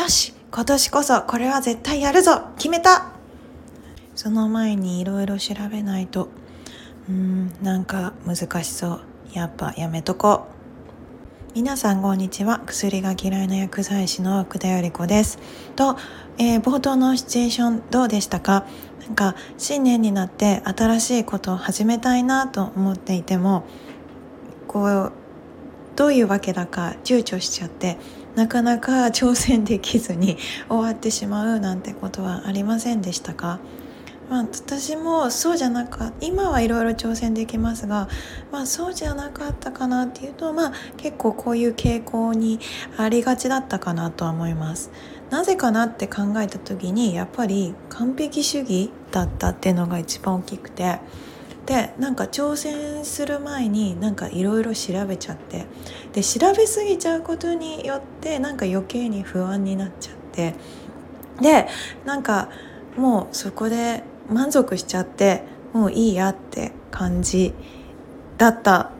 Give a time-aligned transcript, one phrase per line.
[0.00, 3.12] よし今年こそこれは絶対やるぞ決めた。
[4.14, 6.30] その前にいろいろ調べないと。
[7.06, 9.00] うんなんか難しそう。
[9.34, 10.46] やっぱやめとこ
[11.52, 11.54] う。
[11.54, 12.62] 皆さんこんにちは。
[12.64, 15.38] 薬が嫌いな薬剤師の奥田より子です。
[15.76, 15.98] と、
[16.38, 18.64] えー、冒頭のシチュエーションどうでしたか？
[19.02, 23.64] なんか新年になって新しいことを始めたいなと思っていても
[24.66, 25.12] こう
[25.94, 27.98] どういうわけだか躊躇しちゃって
[28.36, 30.38] なかなか挑戦できずに
[30.68, 33.58] 終わってしまうなんてことはありませんでしたか？
[34.30, 38.08] まあ、私もそうじゃなかった今はいろいろ挑戦できますが、
[38.52, 42.60] まあ、そうじゃなかったかなっていうと、まあ、結構こういう傾向に
[42.96, 44.92] ありがちだったかなとは思います。
[45.30, 51.00] なぜかなって考えた時にやっぱり完璧主義だったっていうのが一番大きくて
[51.66, 55.66] でなんか挑戦する前になんかいろいろ調べちゃって。
[56.12, 60.54] で調べすぎちゃうことによってなんか余計に不安になっちゃって。
[61.40, 61.68] で
[62.04, 62.48] なんか
[62.96, 67.54] もうそこで満足しちゃってもういいやって感じ
[68.38, 68.90] だった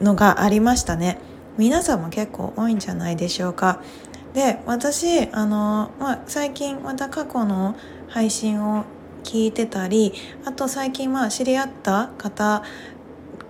[0.00, 1.18] のがありましたね。
[1.58, 3.80] 皆さんも結構多いんじゃないでしょうか。
[4.34, 7.74] で私あの、まあ、最近また過去の
[8.08, 8.84] 配信を
[9.26, 12.62] 聞いてたりあと最近まあ知り合った方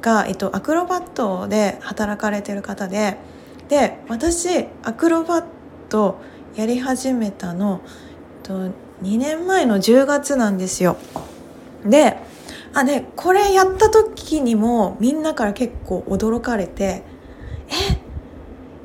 [0.00, 3.18] が、えっと、アクロバットで働かれてる方で
[3.68, 5.44] で私アクロバッ
[5.90, 6.18] ト
[6.54, 8.54] やり始めたの、えっと、
[9.02, 10.96] 2年前の10月なんですよ。
[11.84, 12.16] で
[12.72, 17.02] あねこれやった時にもみんなから結構驚かれて
[17.68, 17.98] 「え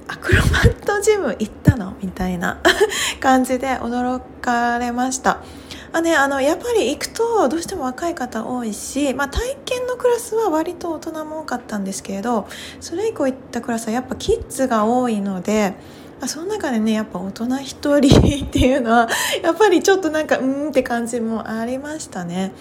[0.08, 2.59] アクロバットジム行ったの?」みたいな
[3.22, 5.39] 感じで驚かれました。
[5.94, 12.48] あね、あのやっぱり行くとどうしても若い方多いし、まあ、体験のクラスは割と大人も多かったんですけれど
[12.80, 15.73] それ以降行ったクラスはやっぱキッズが多いので。
[16.28, 19.09] その中でねやっぱ大人一人っていうのは
[19.42, 22.53] やっぱりちょっとなんかうーんって感じもありましたね。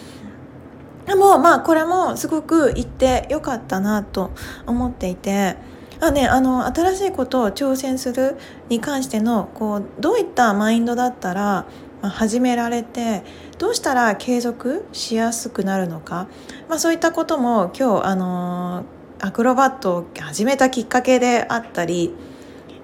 [1.04, 4.30] でもまあこれもすごく行ってよかったなと
[4.66, 5.56] 思っていて
[6.00, 8.38] あ、ね、あの新しいことを挑戦する
[8.70, 11.66] に関してのこうどういったマインドだったら
[12.02, 13.22] 始められて
[13.58, 16.28] どうしたら継続しやすくなるのか、
[16.68, 18.84] まあ、そういったことも今日あの
[19.20, 22.14] アクロバットを始めたきっかけであったり、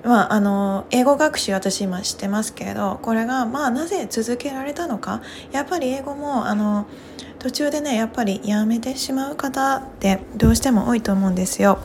[0.04, 6.86] まあ、あの英語学習私今してますけれどこれがまあなぜ続けられたのかやっぱり英語もあの
[7.38, 11.78] 途中でねやっぱりやめてしまう方ってどうしても多いと思うんですよ。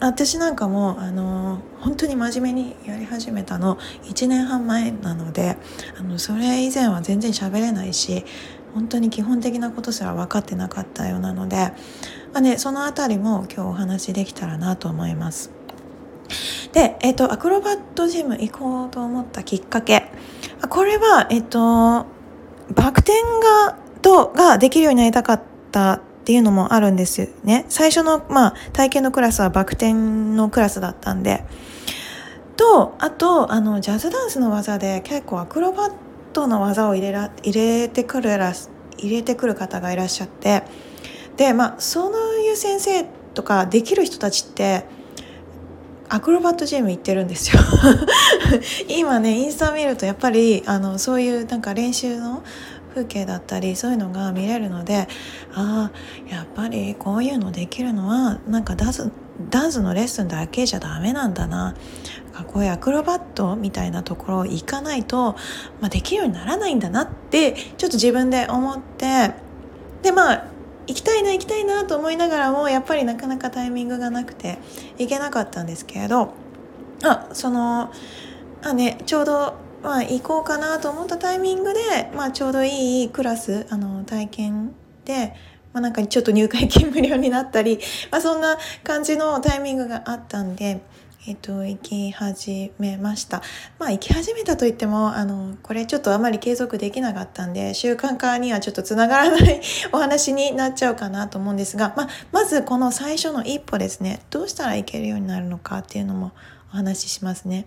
[0.00, 5.56] 私なんかもあの本当に真面目にやり始めたの1年半前なので
[5.98, 8.24] あのそれ以前は全然喋れないし
[8.74, 11.56] 本当に基本的なことすら分かってなかったようなので、
[12.32, 15.50] まあね、その辺りも今日お話できたらなと思います。
[16.72, 20.12] で、えっ、と、アクロバットジム行こうと思ったきっかけ。
[20.68, 22.06] これは、えっ、と、
[22.74, 23.12] バク転
[23.66, 25.42] が、と、ができるようになりたかっ
[25.72, 27.64] たっていうのもあるんですよね。
[27.68, 31.42] 最初の、まあ、体験のクラスはバク転のクラスだったんで。
[32.56, 35.92] と、あと、あの、ジャズダンスの技で結構アクロバッ
[36.32, 38.52] トの技を入れら入れてくるら
[38.96, 40.62] 入れてくる方がいらっしゃって、
[41.36, 42.14] で、まあ、そう
[42.44, 43.04] いう先生
[43.34, 44.84] とかできる人たちって、
[46.08, 47.62] アクロバットジム行ってるんですよ
[48.88, 52.42] 今ねインスタ見るとやっぱりあのそういうなんか練習の
[52.90, 55.08] 風景だったりそういうのが見れるので
[55.52, 59.10] ああやっぱりこういうのできるのはなんかダンス
[59.48, 61.74] ダンスのレッスンだけじゃダメなんだな。
[62.46, 65.36] こういうアクロバットみたいなところ行かないと、
[65.80, 69.32] まあ、できるようにならないんだなってちょっと自分で思って
[70.02, 70.46] でまあ
[70.86, 74.58] 行きたいな行きたいなと思いながらもやっぱりなかなかタイミングがなくて
[74.98, 76.32] 行けなかったんですけれど
[77.02, 77.92] あその
[78.62, 81.80] あねちょうどまあ、行こうかなと思ったタイミングで、
[82.14, 84.74] まあ、ちょうどいいクラスあの体験
[85.04, 85.34] で、
[85.72, 87.78] まあ、なんかちょっと入会金無料になったり、
[88.10, 90.80] まあ、そんな感じのタイミングがあったんで。
[91.26, 93.42] えっと、行き始めました。
[93.78, 99.60] まあ、行き始めたといっても、あの、これちょっとあまり継続できなかったんで、習慣化にはちょっとつながらない
[99.92, 106.32] お話になっちゃうかなと思うんですが、まあ、まずこの最初の一歩ですね、どうしたらいけるようになるのかっていうのも
[106.72, 107.66] お話ししますね。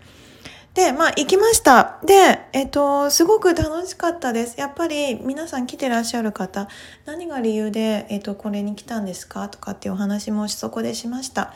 [0.73, 1.99] で、まあ、行きました。
[2.03, 4.59] で、えっと、すごく楽しかったです。
[4.59, 6.67] やっぱり皆さん来てらっしゃる方、
[7.05, 9.49] 何が理由で、えっと、これに来たんですか？
[9.49, 11.53] とかっていうお話もそこでしました。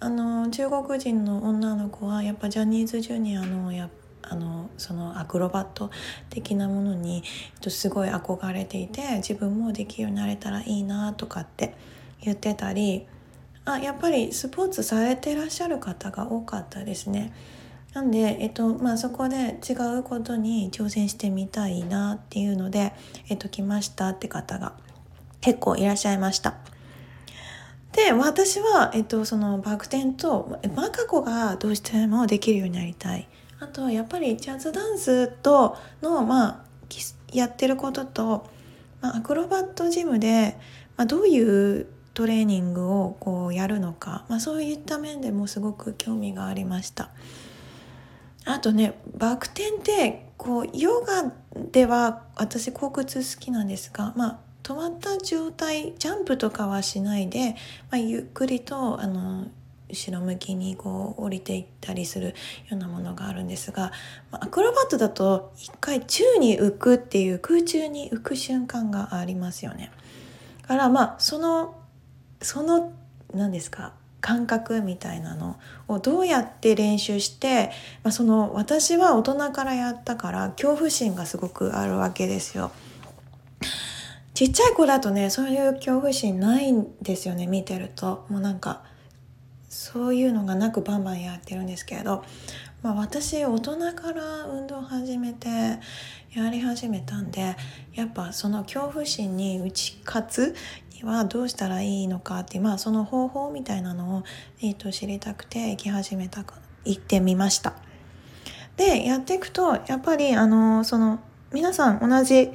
[0.00, 3.90] あの、中国人の女の子は、やっぱジャニーズジュニアの、や
[4.28, 5.88] あのそのアクロバット
[6.30, 7.22] 的なものに
[7.54, 11.76] えっとすごい憧れていて自分もできるようになれたらいいなとかって
[12.22, 13.06] 言ってたり
[13.64, 17.32] あやっぱりスポーツされてらっしゃる方が多かったですね。
[17.96, 22.92] なんで、えっとまあ、そこで違うことに挑戦してみたいなっていうので、
[23.30, 24.74] えっと、来ましたって方が
[25.40, 26.56] 結構いらっしゃいました。
[27.92, 33.26] で私は、えっと、そのバク転とマカコがどうしてもできるようになりたい
[33.60, 36.64] あとやっぱりジャズダンスとの、まあ、
[37.32, 38.46] やってることと、
[39.00, 40.58] まあ、アクロバットジムで、
[40.98, 47.08] まあ、どういうトレーニングをこうやるのか、まあ、そういった面でもすごく興味がありました。
[48.46, 51.32] あとねバク転ってこうヨガ
[51.70, 57.56] では私骨屈好きなんですが、まあ、止まった状態ジャンプとかはしないで、
[57.90, 59.48] まあ、ゆっくりとあの
[59.88, 62.34] 後ろ向きにこう降りていったりするよ
[62.72, 63.92] うなものがあるんですが
[64.30, 69.90] アクロバットだと一回宙に浮くっていう空中に浮く瞬間がありますよね。
[70.62, 71.76] からまあその
[72.42, 72.92] その
[73.32, 73.94] 何ですか
[74.26, 75.56] 感覚みたいなの
[75.86, 77.70] をどうやって練習して、
[78.02, 82.72] まあ、その私は大人からやったから恐怖心がすごくあるわけですよ。
[84.34, 88.82] ちっちゃい子だとねそういう恐怖心ないんですよね見てるともうなんか
[89.68, 92.24] そういうのがなくバンバンやってるんですけれど、
[92.82, 95.48] まあ、私大人から運動始めて
[96.34, 97.56] やり始めたんで
[97.94, 100.54] やっぱその恐怖心に打ち勝つ
[100.96, 104.24] にはどうしたらいいのかって、まあ、その方法みたいなのを、
[104.60, 106.44] えー、と知りたくて行き始めた
[106.84, 107.74] 行ってみました。
[108.76, 111.20] でやっていくとやっぱりあのその
[111.52, 112.50] 皆さん同じ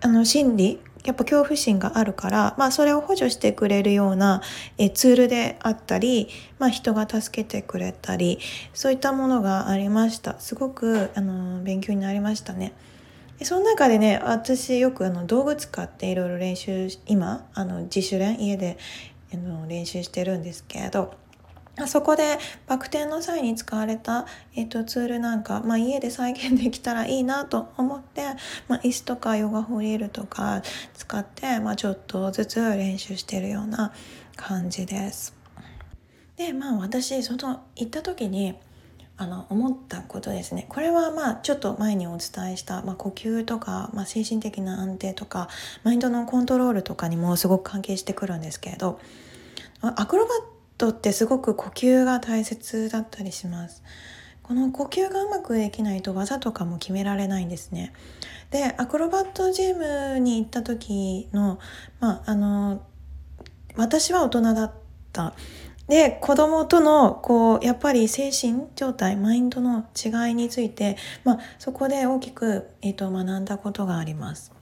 [0.00, 4.40] あの心理やっぱ恐怖心があるから、まあ、それを補助してくれるような
[4.78, 6.28] えツールであったり、
[6.58, 8.38] まあ、人が助けてくれたり
[8.72, 12.72] そういったものがありましたすごくあの勉強になりましたね。
[13.42, 18.78] その中でね私よくあの道具使っていろいろ練習今あの自主練家で
[19.32, 21.14] あの練習してるんですけれど
[21.88, 22.38] そこで
[22.68, 28.22] バク転の際に使われた、えっと、ツールなんか、まあ、家で再現できたらいいなと思って、
[28.68, 30.62] まあ、椅子とかヨガホリールとか
[30.94, 33.92] 使って、まあ、ちょっとずつ練習してるような
[34.36, 35.34] 感じです。
[36.36, 38.56] でまあ私その行った時に
[39.16, 45.48] あの思ったことですねこれはまあちょっと前にお伝えした、まあ、呼吸とか、まあ、精神的な安定とか
[45.84, 48.98] マインドのコントロールとかにもすごく関係してくるんですけれど
[49.80, 53.82] アクロバットってすごく呼吸が大切だったりします。
[54.42, 57.92] この呼吸がうまくできないと技とかも決められないんですね。
[58.50, 61.58] でアクロバットジムに行った時の
[62.00, 62.82] まああの
[63.76, 64.72] 私は大人だっ
[65.12, 65.34] た。
[65.88, 74.52] で子供とのこうやっぱり精神状態マインドの違いについて、まあ、そこで大きく、えーと学んだことがあります。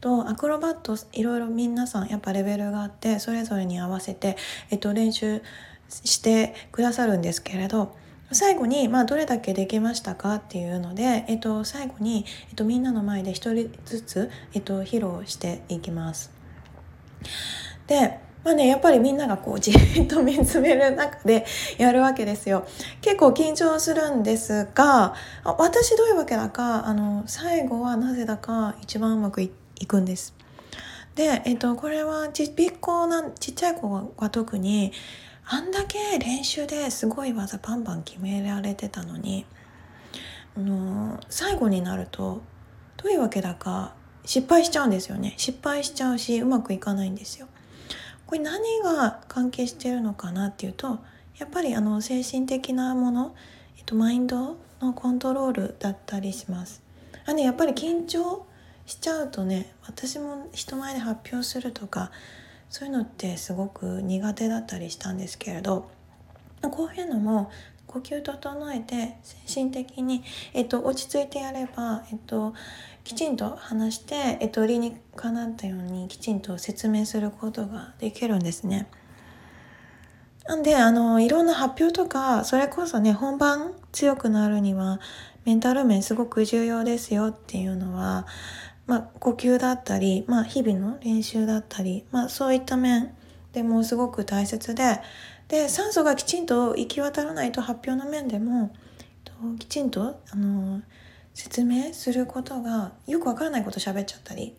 [0.00, 4.36] とアクロバットいろいろ皆さんやっぱレベルがあってそれぞれに合わせて、
[4.70, 5.42] えっと、練習
[5.90, 7.94] してくださるんですけれど
[8.32, 16.32] 最後に、まあ、どれだけできましたかっていうので、えっと、最後に、えっと、みんなの前で一人ずつ、えっと、披露していきます。
[17.88, 21.44] でまあね、やっぱりみんながこうじっと見つめる中で
[21.76, 22.66] やるわけですよ。
[23.02, 25.14] 結構緊張するんですが
[25.44, 29.50] 私どういうわけだかあの最後はなぜだか一番うまくい
[29.86, 30.34] くんです。
[31.14, 34.92] で、えっと、これはちびっこなちっちゃい子は特に
[35.44, 39.44] あんだけ練習ですごい技バンバン決められてたのに
[40.56, 42.40] あの最後になると
[42.96, 43.94] どういうわけだか
[44.24, 47.48] 失敗しちゃうんですよね失敗しちゃうしうまくいかないんですよ。
[48.30, 51.00] これ何が関係してるのかなっていうと
[51.38, 53.34] やっぱりあの精神的なもの、
[53.76, 56.80] えっと、マインドのコントロールだったりします。
[57.26, 58.46] あね、やっぱり緊張
[58.86, 62.12] しちゃうとね私も人前で発表するとか
[62.68, 65.90] そういうのってすごく苦手だったりしたんですけれど
[66.62, 67.50] こういうのも
[67.88, 70.22] 呼吸整えて精神的に、
[70.54, 72.54] えっと、落ち着いてやれば、えっと、
[73.04, 78.88] きちんと話して、えっと、理にかなったようにきちんと説明することができるんですね。
[80.46, 85.00] なんであのいろんな発表とかそれこそね本番強くなるには
[85.44, 88.26] メンタル面すごく重要ですよっていうのは
[88.90, 93.14] まあ、呼吸だったり、まあ、日々の練習だったり、まあ、そういった面
[93.52, 95.00] でもすごく大切で
[95.46, 98.72] で酸素がきちんと行き渡らないと発表の面でも
[99.60, 100.82] きちんとあの
[101.34, 104.54] 説明することがよくわからないこと喋っちゃったり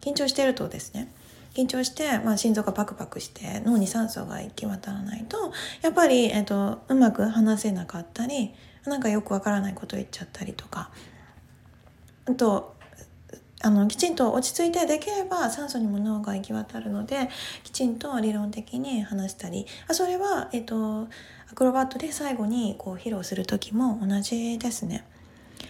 [0.00, 1.12] 緊張してるとですね
[1.54, 8.52] 緊張して、まあ、心臓がパクパクして脳に酸素が行き渡らないとやっぱり、えっと、うまく話せなかったり
[8.84, 10.90] なんかよくわからないこと言っちゃったりとか
[12.26, 12.76] あと
[13.62, 17.30] あのきちんと落ち着いてできれば酸素にも脳が行き渡るので
[17.64, 21.08] きちんと理論的に話したりあそれは、えっと、
[21.50, 25.04] アクロバットで最後にこう披露する時も同じですね。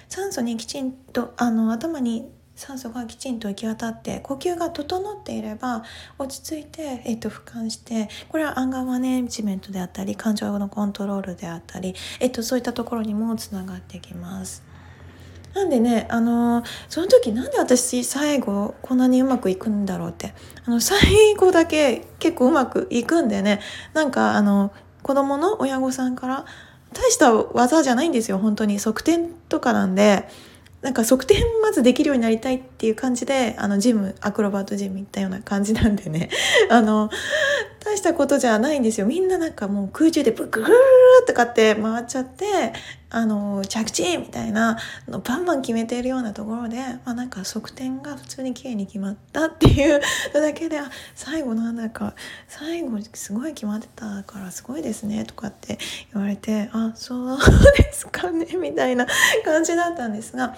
[0.08, 5.84] 酸素にきちんとあの頭に酸素がきちんと行き渡って呼吸が整っていれば
[6.18, 14.64] 落ち着いて、えっと、俯瞰してこれはアンガーマネジメントであったり感情のコントロールであったり、えっと、そういったところにもつながってきます。
[15.54, 20.34] なんでね、あのその時なんで私最後こんなにうまくいくんだろうって
[20.66, 23.60] あの最後だけ結構うまくいくんでね
[23.94, 24.70] なんかあの
[25.02, 26.44] 子供の親御さんから
[26.96, 28.78] 大した技じゃないんですよ本当に。
[28.78, 30.28] 側転とかなんで。
[30.82, 36.30] なんか側転まずできるようになりたいっていう感じであのジムアクロバットジム行ったような感じなんでね。
[36.70, 37.10] あの
[37.86, 40.66] 大したことじゃないんですよみんななんかもう空中でブクー
[41.24, 42.72] とかって回っちゃって
[43.10, 44.76] あの着地みたいな
[45.06, 50.00] のバンバン決めているようなところで、まあ、なんか側転が普通に綺麗に決まったっていう
[50.34, 50.80] のだけで
[51.14, 52.14] 最後なんだか
[52.48, 55.78] 最後すごい決まってたからすごいですねとかって
[56.12, 57.38] 言われてあそう
[57.76, 59.06] ですかねみたいな
[59.44, 60.56] 感じだったんですが。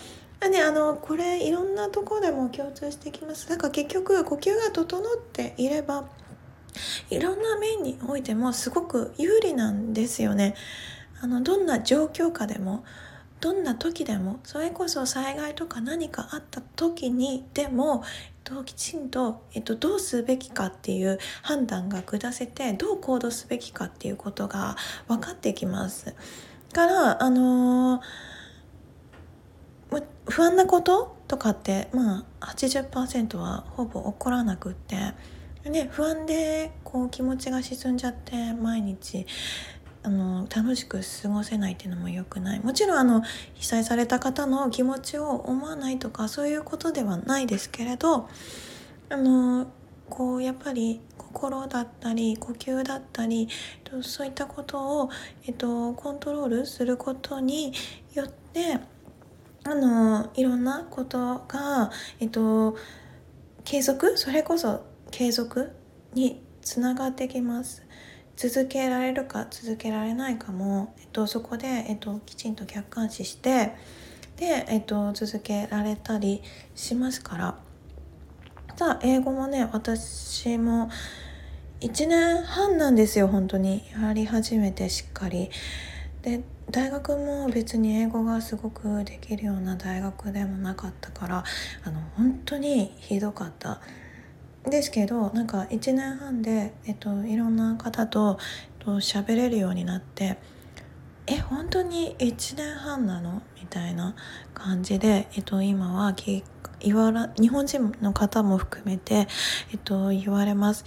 [0.50, 6.04] ね、あのこれいろんなとこでも共通してきますだから結局呼吸が整っていれば
[7.10, 10.54] いろんな面においてもすごく有利なんですよね。
[11.20, 12.84] あのどんな状況下でも
[13.40, 26.14] どんな時でもそれこそ災害とか何かあった時にでも、えっと、きちんと、えっと、どうすべきかっていう判断が下せてどう行動すべきかっていうことが分かってきます。
[26.72, 34.96] からあのー、不安なこととかってまあ80%はほぼ起こらなくって
[35.64, 39.26] ね、不安でこう気持ちが沈んじゃって毎日
[40.02, 42.60] あの楽しく過ごせないっていうのも良くない。
[42.60, 43.22] もちろんあの
[43.54, 48.28] 被災された方の気持ちを思わないとかそういうことではないですけれど
[49.10, 49.66] あの
[50.08, 53.48] こうやっぱり心だったり呼吸だったり
[54.02, 55.10] そういったことを、
[55.46, 57.72] えっと、コントロールすることに
[58.14, 58.78] よって
[59.64, 62.76] あのいろんなことが、えっと、
[63.64, 65.72] 継続それこそ継続
[66.14, 67.82] につながってきます。
[68.36, 73.74] 続けられるか続けられないかも、えっと、そこで、えっと、きちんと客観視して
[74.36, 76.40] で、えっと、続けられたり
[76.74, 77.58] しますから。
[78.76, 80.88] さあ英語もね私も
[81.80, 83.82] 1年半なんですよ本当に。
[84.00, 85.50] やり始めてしっかり。
[86.22, 91.44] で大学も別に英語がすごくできるような大学でもなかったから
[91.84, 93.80] あの本当にひどかった。
[94.64, 98.38] ですけどなんか1年半で、えっと、いろんな方と
[98.84, 100.38] 喋れるようになって
[101.30, 103.42] え本当に1年半なの？
[103.60, 104.14] みたいな
[104.54, 106.14] 感じで、えっと、今は
[106.80, 109.28] 言わら日本人の方も含めて、
[109.70, 110.86] えっと、言われます。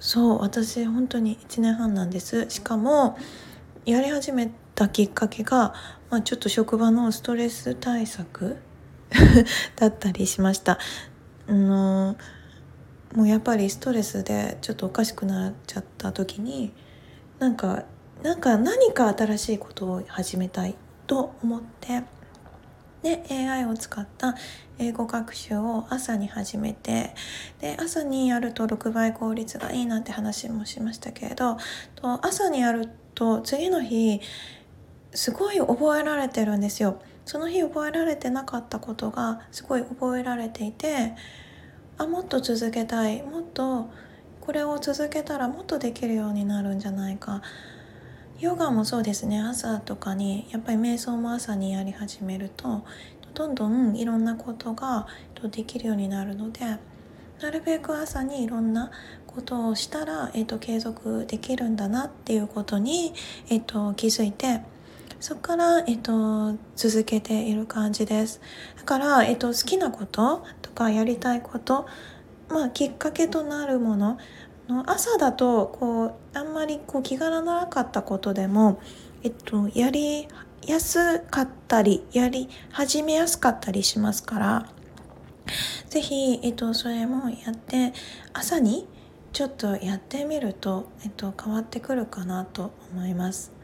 [0.00, 2.50] そう私本当に1年半なんです。
[2.50, 3.16] しかも
[3.86, 5.74] やり始めたきっかけが、
[6.10, 8.56] まあ、ちょっと職場のストレス対策
[9.76, 10.80] だったりしました。
[11.46, 12.41] あのー
[13.14, 16.72] もうやっぱりストレスでちょっとおかしくなっちゃった時に
[17.38, 17.84] なんか
[18.22, 20.76] なんか何か新しいことを始めたい
[21.06, 22.02] と思って
[23.02, 24.36] で AI を使った
[24.78, 27.14] 英語学習を朝に始めて
[27.60, 31.56] で朝にやると6倍効率がいいなんて話もしましたけれど
[31.96, 34.20] と朝にやると次の日
[35.12, 37.02] すごい覚えられてるんですよ。
[37.24, 41.14] その日覚えられてなかったことがすごい覚えられていて
[42.02, 43.22] あもっと続けたい。
[43.22, 43.88] もっと
[44.40, 47.42] これを続けたらもっとできるようになるんじゃないか。
[48.40, 49.40] ヨガもそうですね。
[49.40, 52.84] 朝とかにやっぱり瞑想も朝にやり始めると
[53.34, 55.06] どんどんいろんなことが
[55.50, 56.60] できるようになるので
[57.40, 58.90] なるべく朝にいろんな
[59.26, 63.14] ことをしたら、えーと、継続できるんだなっていうことに、
[63.48, 64.60] えーと、気づいて
[65.22, 68.40] そこから、えーと、続けている感じです
[68.76, 71.86] だから、えー、と好きなこととかやりたいこと
[72.48, 74.18] まあきっかけとなるもの
[74.66, 78.80] の朝だとこうあんまりこう気がらなかったことでも、
[79.22, 80.26] えっと、やり
[80.66, 84.66] やすかったりやり始めやすかったりしますから
[85.88, 87.92] 是非、えっと、それもやって
[88.32, 88.88] 朝に
[89.32, 93.61] ちょっとやってみると、えっと、変わってくるかなと思います。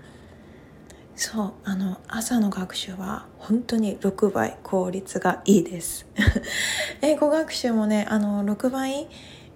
[1.18, 6.06] そうあの朝の学習は本当に6倍効率がいいです。
[7.02, 9.08] 英語学習もねあの6倍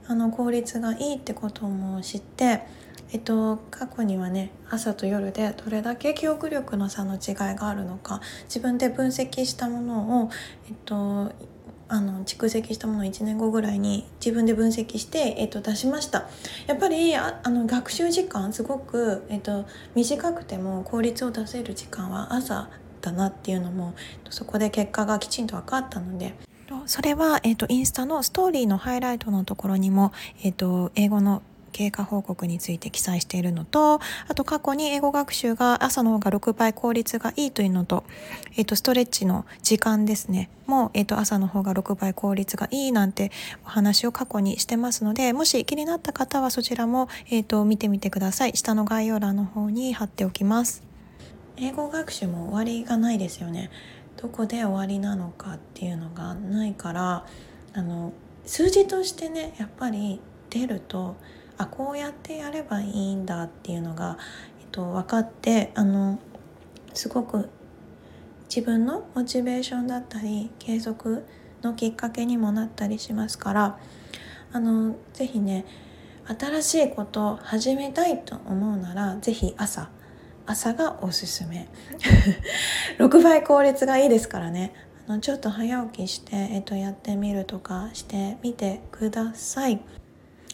[0.08, 2.66] あの効率がいいってことも知って
[3.12, 10.30] えっと、過去にはね朝と夜でどれだけ記憶力の差の違いがあるのか自分で分析したものを、
[10.66, 11.30] えっと、
[11.92, 16.26] あの蓄積したものを1年後ぐらいに自分で分析して、えっと、出しました。
[16.66, 22.70] やっぱりああの学習時間すごく、えっと、短くても効率を出せる時間は朝
[23.02, 23.94] だなっていうのも
[24.30, 26.34] そこで結果がきちんと分かったので。
[26.86, 38.04] それは、えっと、インスタのストーリーのハイライトのところにも、えっと、英語の経過報告について記載しているのとあと過去に英語学習が朝の方が6倍効率がいいというのと,、
[38.56, 40.50] えー、とストレッチの時間ですね。
[40.66, 43.32] も、えー、と朝の方が6倍効率がいいなんて
[43.64, 48.52] お話を過去にしてますのでもし気になった方はそちらも、えー、と見てみてください。
[48.54, 50.82] 下の概要欄の方に貼っておきます。
[51.56, 53.70] 英語学習も終わりがないですよね。
[54.16, 57.26] どこで終わりなのかっていうのがないから
[57.74, 58.12] あの
[58.46, 61.16] 数字としてねやっぱり出ると
[61.58, 64.18] あこうやってやればいいんだっていうのが、
[64.60, 66.18] えっと、分かってあの
[66.94, 67.48] すごく
[68.54, 71.24] 自分のモチベーションだったり継続
[71.62, 73.78] のきっかけにもなったりしますから
[74.52, 75.64] あのぜひね
[76.26, 79.88] 新しいことを始めたいと思うならぜひ朝
[80.46, 81.68] 朝がおすすめ
[82.98, 84.72] 6倍効率がいいですからね
[85.06, 89.80] あのちょっと早起きして、えっと、やってみるとかしてみてください。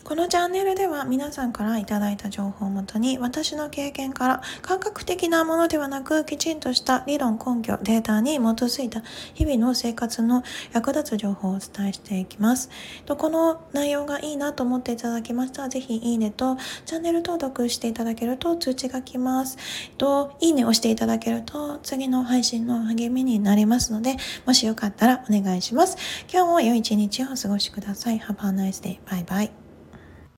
[0.08, 9.02] このチャンネルでは皆さんからいただいた情報をもとに私の経験から感覚的なものではなくきちんとした理論根拠データに基づいた
[9.34, 12.70] 日々の生活の役立つ情報をお伝えしていきます。
[13.06, 19.58] この内容がいいなと思っていただきましたらぜひいいねとチャンネル登録していただけると通知が来ます。
[19.98, 25.98] といいねをしていただけると次の配信の励みになりますのでもしよかったらお願いします。
[26.32, 28.18] 今日も良い一日をお過ごしください。
[28.18, 29.00] Have a nice day.
[29.10, 29.67] バイバイ。